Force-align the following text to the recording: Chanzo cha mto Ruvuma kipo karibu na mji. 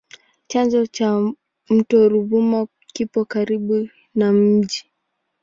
Chanzo 0.47 0.85
cha 0.85 1.09
mto 1.69 2.09
Ruvuma 2.09 2.67
kipo 2.93 3.21
karibu 3.25 3.89
na 4.15 4.31
mji. 4.33 4.85